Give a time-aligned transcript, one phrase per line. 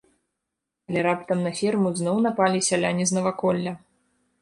[0.91, 3.81] Але раптам на ферму зноў напалі сяляне з наваколля.